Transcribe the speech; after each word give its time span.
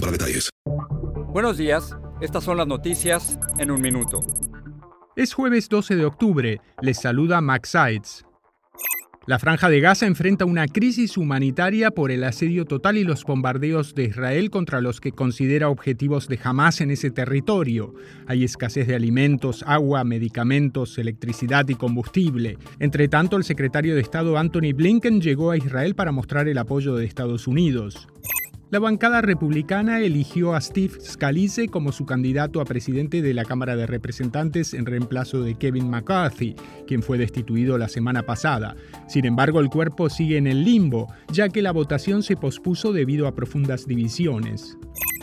para 0.00 0.12
detalles. 0.12 0.50
Buenos 1.32 1.56
días, 1.58 1.96
estas 2.20 2.44
son 2.44 2.56
las 2.56 2.66
noticias 2.66 3.38
en 3.58 3.70
un 3.70 3.80
minuto. 3.80 4.20
Es 5.16 5.34
jueves 5.34 5.68
12 5.68 5.96
de 5.96 6.04
octubre, 6.04 6.60
les 6.80 6.98
saluda 7.00 7.40
Max 7.40 7.70
Sides. 7.70 8.24
La 9.26 9.38
franja 9.38 9.68
de 9.68 9.80
Gaza 9.80 10.06
enfrenta 10.06 10.46
una 10.46 10.66
crisis 10.66 11.18
humanitaria 11.18 11.90
por 11.90 12.10
el 12.10 12.24
asedio 12.24 12.64
total 12.64 12.96
y 12.96 13.04
los 13.04 13.24
bombardeos 13.24 13.94
de 13.94 14.04
Israel 14.04 14.48
contra 14.48 14.80
los 14.80 15.02
que 15.02 15.12
considera 15.12 15.68
objetivos 15.68 16.28
de 16.28 16.40
Hamas 16.42 16.80
en 16.80 16.90
ese 16.90 17.10
territorio. 17.10 17.92
Hay 18.26 18.42
escasez 18.42 18.86
de 18.86 18.94
alimentos, 18.94 19.64
agua, 19.66 20.02
medicamentos, 20.02 20.96
electricidad 20.96 21.68
y 21.68 21.74
combustible. 21.74 22.56
Entre 22.78 23.06
tanto, 23.08 23.36
el 23.36 23.44
secretario 23.44 23.94
de 23.94 24.00
Estado 24.00 24.38
Anthony 24.38 24.72
Blinken 24.74 25.20
llegó 25.20 25.50
a 25.50 25.58
Israel 25.58 25.94
para 25.94 26.10
mostrar 26.10 26.48
el 26.48 26.56
apoyo 26.56 26.96
de 26.96 27.04
Estados 27.04 27.46
Unidos. 27.46 28.08
La 28.70 28.80
bancada 28.80 29.22
republicana 29.22 30.00
eligió 30.00 30.54
a 30.54 30.60
Steve 30.60 31.00
Scalise 31.00 31.68
como 31.68 31.90
su 31.90 32.04
candidato 32.04 32.60
a 32.60 32.66
presidente 32.66 33.22
de 33.22 33.32
la 33.32 33.46
Cámara 33.46 33.76
de 33.76 33.86
Representantes 33.86 34.74
en 34.74 34.84
reemplazo 34.84 35.40
de 35.40 35.54
Kevin 35.54 35.88
McCarthy, 35.88 36.54
quien 36.86 37.02
fue 37.02 37.16
destituido 37.16 37.78
la 37.78 37.88
semana 37.88 38.24
pasada. 38.24 38.76
Sin 39.08 39.24
embargo, 39.24 39.60
el 39.60 39.70
cuerpo 39.70 40.10
sigue 40.10 40.36
en 40.36 40.46
el 40.46 40.64
limbo, 40.64 41.10
ya 41.32 41.48
que 41.48 41.62
la 41.62 41.72
votación 41.72 42.22
se 42.22 42.36
pospuso 42.36 42.92
debido 42.92 43.26
a 43.26 43.34
profundas 43.34 43.86
divisiones. 43.86 44.76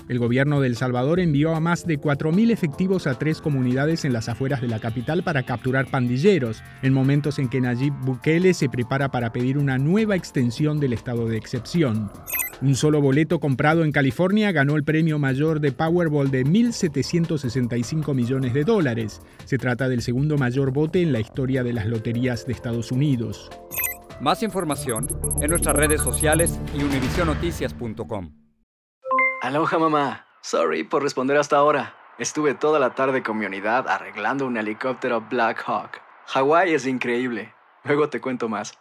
El 0.10 0.18
gobierno 0.18 0.60
de 0.60 0.68
El 0.68 0.76
Salvador 0.76 1.20
envió 1.20 1.54
a 1.54 1.60
más 1.60 1.86
de 1.86 2.00
4.000 2.00 2.52
efectivos 2.52 3.06
a 3.06 3.14
tres 3.20 3.42
comunidades 3.42 4.06
en 4.06 4.14
las 4.14 4.28
afueras 4.28 4.62
de 4.62 4.70
la 4.70 4.80
capital 4.80 5.22
para 5.22 5.44
capturar 5.44 5.86
pandilleros, 5.86 6.64
en 6.82 6.94
momentos 6.94 7.38
en 7.38 7.50
que 7.50 7.62
Nayib 7.62 7.94
Bukele 8.02 8.56
se 8.56 8.70
prepara 8.70 9.12
para 9.12 9.32
pedir 9.32 9.60
una 9.60 9.78
nueva 9.78 10.16
extensión 10.16 10.80
del 10.80 10.94
estado 10.94 11.28
de 11.28 11.38
excepción. 11.38 12.10
Un 12.62 12.76
solo 12.76 13.02
boleto 13.02 13.40
comprado 13.40 13.84
en 13.84 13.92
California 13.92 14.52
ganó 14.52 14.76
el 14.76 14.84
premio 14.84 15.20
mayor 15.20 15.60
de 15.60 15.72
Powerball 15.72 16.32
de 16.32 16.46
1.765 16.46 18.14
millones 18.14 18.54
de 18.54 18.64
dólares. 18.64 19.22
Se 19.44 19.58
trata 19.58 19.90
del 19.90 20.02
segundo 20.02 20.38
mayor 20.38 20.72
bote 20.72 21.02
en 21.02 21.12
la 21.12 21.20
historia 21.20 21.64
de 21.64 21.74
las 21.74 21.86
loterías 21.86 22.46
de 22.46 22.54
Estados 22.54 22.92
Unidos. 22.92 23.50
Más 24.22 24.42
información 24.44 25.08
en 25.42 25.50
nuestras 25.50 25.76
redes 25.76 26.02
sociales 26.02 26.60
y 26.74 26.84
univisionoticias.com. 26.84 28.32
Aloha 29.42 29.78
mamá. 29.78 30.26
Sorry 30.42 30.84
por 30.84 31.04
responder 31.04 31.38
hasta 31.38 31.58
ahora. 31.58 31.96
Estuve 32.18 32.54
toda 32.54 32.80
la 32.80 32.96
tarde 32.96 33.22
con 33.22 33.38
mi 33.38 33.46
unidad 33.46 33.90
arreglando 33.90 34.46
un 34.46 34.56
helicóptero 34.56 35.22
Black 35.30 35.62
Hawk. 35.68 36.02
Hawái 36.28 36.74
es 36.74 36.88
increíble. 36.88 37.54
Luego 37.84 38.10
te 38.10 38.22
cuento 38.22 38.48
más. 38.48 38.78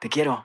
Te 0.00 0.10
quiero. 0.10 0.44